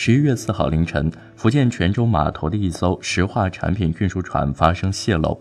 [0.00, 5.36] 十一月四号凌晨，福建泉州码头的一艘石化产品运输船发生泄漏，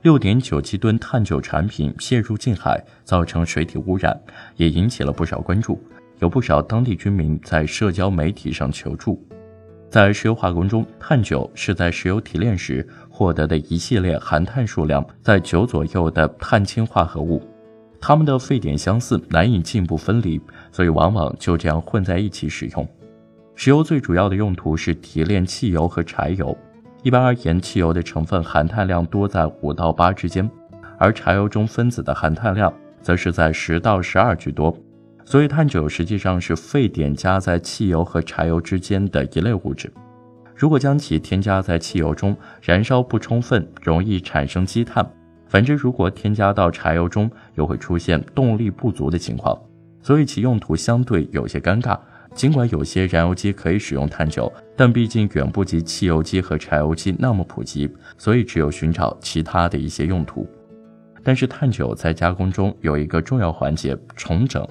[0.00, 4.18] 六点九七吨碳九产品泄入近海，造成水体污染，
[4.56, 5.78] 也引起了不少关注。
[6.20, 9.22] 有不少当地居民在社交媒体上求助。
[9.90, 17.42] 在石油化工中，碳九是在石油提炼时获得的一系列含碳数量在九左右的碳氢化合物。
[18.00, 20.40] 它们的沸点相似，难以进一步分离，
[20.72, 22.88] 所以往往就这样混在一起使用。
[23.60, 26.56] 石油最主要的用途是提炼汽油和柴油。
[27.02, 30.48] 一般而言，汽油的成分含碳量多在五到八之间，
[30.96, 34.72] 而柴油中分子的含碳量则是在十到十二居多。
[35.24, 39.92] 所以，碳九实际上是沸点加在汽油和柴油之间的一类物质。
[40.54, 45.04] 如果将其添加在汽油中，燃烧不充分，容易产生积碳。
[45.48, 49.60] 反之，如果添加到柴油中，又会出现动力不足的情况，
[50.00, 51.98] 所以其用途相对有些尴尬。
[52.38, 60.46] 尽管有些燃油机可以使用碳九，但毕竟远不及汽油机和柴油机那么普及，所以只有寻找其他的一些用途。
[61.24, 64.64] 但是碳九在加工中有一个重要环节——重整。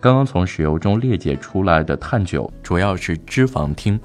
[0.00, 3.96] 刚刚从石油中裂解出来的碳九主要是脂肪烃，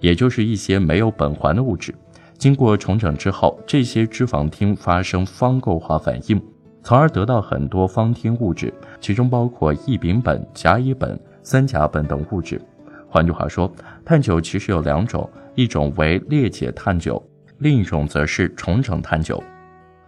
[0.00, 1.94] 也就是一些没有苯环的物质。
[2.38, 6.42] 经过重整之后，这些脂肪烃发生方构化反应，
[6.82, 11.14] 从而得到很多芳烃物质，其中包括异丙苯、甲乙苯、
[11.50, 12.62] 三甲苯等物质。
[13.08, 13.68] 换句话说，
[14.04, 17.20] 碳九其实有两种，一种为裂解碳九，
[17.58, 19.42] 另一种则是重整碳九。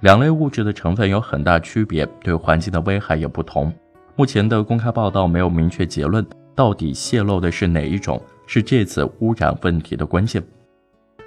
[0.02, 3.72] 两类物质的成分有很大区别，对环境的危害也不同。
[4.14, 10.40] 目前的公开报道没有明确结论，到底泄漏的是哪一种，是这次污染问题的关键。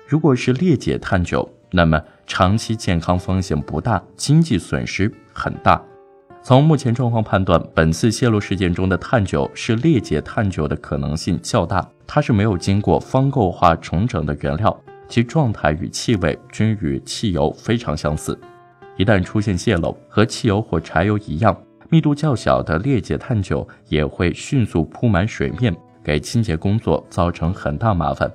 [0.07, 5.83] 如果是裂解碳九，那么长期健康风险不大，经济损失很大。
[6.47, 11.89] 从目前状况判断，本次泄漏事件中的碳九是裂解碳九的可能性较大。
[12.05, 18.39] 它是没有经过方构化重整的原料，其状态与气味均与汽油非常相似。
[18.95, 28.31] 一旦出现泄漏，和汽油或柴油一样，密度较小的裂解碳九也会迅速铺满水面，给清洁工作造成很大麻烦。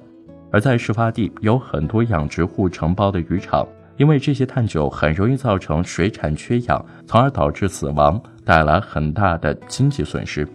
[0.51, 3.65] 而在事发地有很多养殖户承包的渔场，
[4.01, 10.49] 因为这些碳九很容易造成水产缺氧，从而导致死亡，带来很大的经济损失。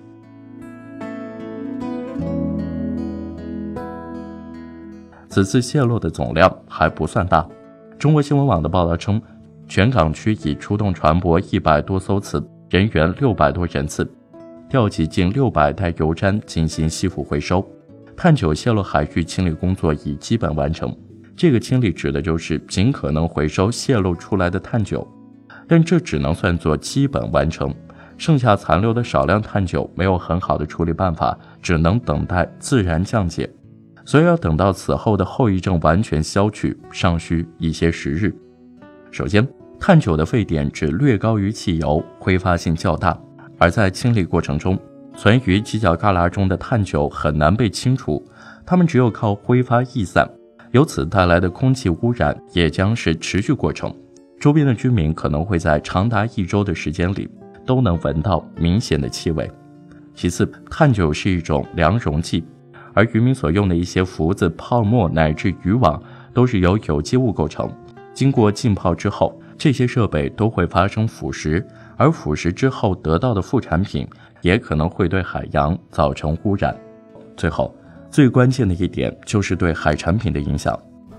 [5.30, 7.48] 此次泄漏的总量还不算大。
[8.00, 9.22] 中国新闻网的报道称，
[9.68, 14.12] 全港区已出动船舶一百多艘次，人员六百多人次，
[14.68, 17.64] 调集近六百袋油毡进行吸附回收。
[18.18, 20.92] 碳九泄漏海域清理工作已基本完成，
[21.36, 25.06] 这个清理指的就是尽可能回收泄漏出来的碳九，
[25.68, 27.74] 但这只能算作基本完成，
[28.18, 33.50] 剩下残留的少量碳九没有很好的处理办法，只能等待自然降解，
[34.06, 38.34] 所以要等到此后的后遗症完全消去，尚需一些时日。
[39.12, 39.46] 首先，
[39.80, 43.18] 碳九的沸点只略高于汽油，挥发性较大，
[43.58, 44.80] 而在清理过程中。
[45.18, 48.22] 存于犄角旮旯中的碳九很难被清除，
[48.66, 50.30] 它们只有靠挥发逸散，
[50.76, 53.96] 由此带来的空气污染也将是持续过程。
[54.38, 57.30] 周边的居民可能会在长达一周的时间里
[57.66, 59.50] 都能闻到明显的气味。
[60.14, 62.44] 其次，碳九是一种凉溶剂，
[62.94, 65.98] 而渔民所用的一些浮子、泡沫乃至渔网
[66.34, 67.72] 都是由有机物构成。
[68.14, 71.66] 经过浸泡之后，这些设备都会发生腐蚀，
[71.96, 74.06] 而腐蚀之后得到的副产品。
[74.42, 76.76] 也可能会对海洋造成污染。
[77.36, 77.74] 最后，
[78.16, 80.74] 最关键的一点就是对海产品的影响。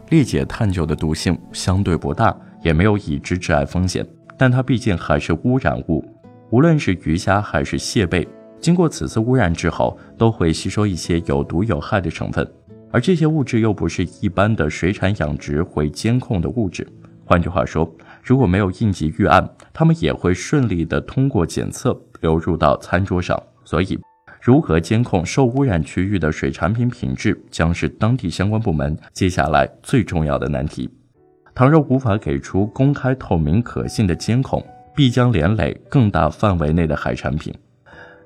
[0.09, 4.03] 裂解碳九的毒性相对不大，也没有已知致癌风险，
[4.39, 6.03] 但它毕竟还是污染物。
[6.49, 8.27] 无论是鱼虾还是蟹贝，
[8.63, 12.51] 经过此次污染之后，都会吸收一些有毒有害的成分，
[12.91, 16.89] 而这些物质又不是一般的水产养殖会监控的物质。
[17.27, 21.95] 换句话说，如果没有应急预案，它们也会顺利的通过检测。
[22.23, 24.01] 流入到餐桌上，所以
[24.47, 30.89] 如何监控受污染区域的水产品品质，将是当地相关部门接下来最重要的难题。
[31.53, 34.65] 倘若无法给出公开、透明、可信的监控，
[34.95, 37.53] 必将连累更大范围内的海产品。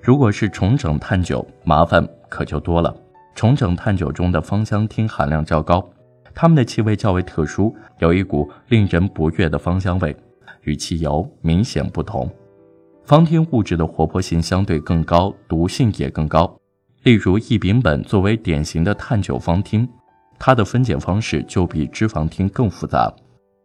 [0.02, 2.94] 如果是重整碳九，麻烦可就多了。
[3.34, 5.82] 重整碳九中的芳香烃含量较高，
[6.34, 10.14] 它们的气味较为特殊，有一股令人不悦的芳香味，
[10.64, 12.31] 与汽油明显不同。
[13.11, 16.57] 芳烃物质的活泼性相对更高，毒性也更高。
[17.03, 19.85] 例如，异丙苯作为典型的碳九芳烃，
[20.39, 23.12] 它的分解方式就比脂肪烃更复杂。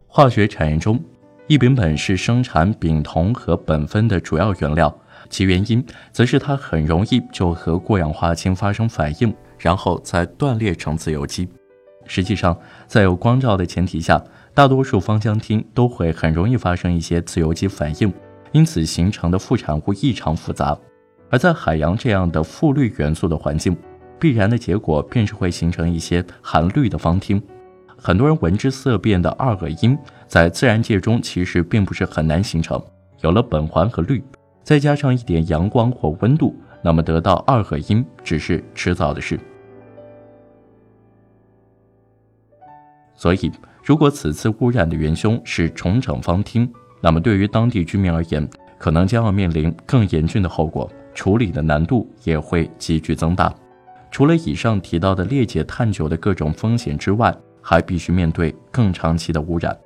[0.07, 0.99] 化学产业中，
[1.45, 4.91] 异丙苯是生产丙酮和苯酚的主要原料，
[5.29, 11.47] 其原因则是它很容易就和过氧化氢发生反应，然后再断裂成自由基。
[12.07, 14.19] 实际上，在有光照的前提下，
[14.55, 18.11] 大多数芳香烃都会很容易发生一些自由基反应，
[18.55, 20.77] 因此形成的副产物异常复杂。
[21.29, 23.75] 而在海洋这样的富氯元素的环境，
[24.17, 27.41] 必然的结果便是会形成一些含氯的芳烃。
[27.97, 32.81] 很多人闻之色变的二恶英，在自然界中其实并不是很难形成。
[33.19, 34.23] 有了苯环和氯，
[34.63, 39.37] 再加上一点阳光或温度，那么得到二恶英只是迟早的事。
[43.15, 43.51] 所以，
[43.83, 46.69] 如果此次污染的元凶是重整芳烃，
[47.01, 48.47] 那么对于当地居民而言，
[48.77, 53.53] 可能将要面临更严峻的后果，处理的难度也会急剧增大。
[54.11, 59.77] 除了以上提到的裂解碳九的各种风险之外，还必须面对更长期的污染。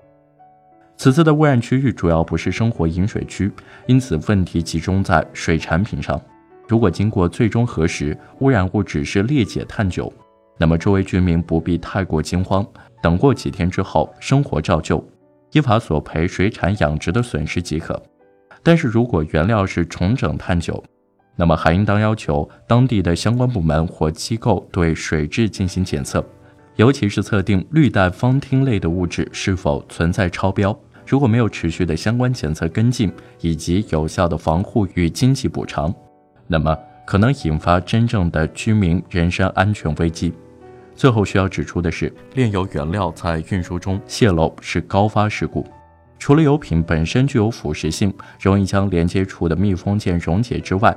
[0.97, 3.51] 此次的污染区域主要不是生活饮水区，
[3.87, 6.19] 因此问题集中在水产品上。
[6.67, 10.11] 如果经过最终核实，污染物只是裂解碳九，
[10.57, 12.65] 那么周围居民不必太过惊慌。
[13.01, 15.03] 等过几天之后，生活照旧，
[15.51, 18.01] 依法索赔水产养殖的损失即可。
[18.61, 20.83] 但是如果原料是重整碳九，
[21.35, 26.23] 那么还应当要求当地的相关部门或机构对水质进行检测，
[26.75, 30.77] 尤其是测定氯代芳烃类的物质是否存在超标。
[31.07, 33.11] 如果没有持续的相关检测跟进，
[33.41, 35.91] 以及有效的防护与经济补偿，
[36.45, 40.33] 那么可能引发真正的居民人身安全危机。
[40.99, 45.65] 最后需要指出的是，炼油原料在运输中泄漏是高发事故。
[46.17, 50.93] 除了油品本身具有腐蚀性，容易将连接处的密封件溶解之外，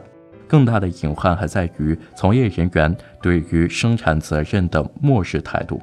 [0.49, 5.81] 更大的隐患还在于从业人员对于生产责任的漠视态度。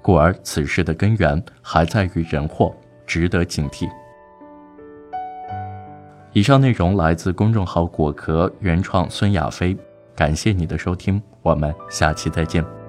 [0.00, 2.74] 故而，此事的根源还在于人祸，
[3.06, 3.86] 值得警惕。
[6.32, 9.76] 以上内容来自公众号“果壳”原创孙亚飞，
[10.16, 12.79] 感谢你的收听，我们下期再见。